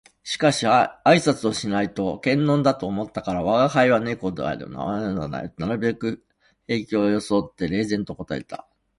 [0.23, 4.67] しかし挨拶をしないと険呑だと思ったから「吾輩は猫である。
[4.67, 6.25] 名前はまだない」となるべく
[6.65, 8.67] 平気を装って冷然と答えた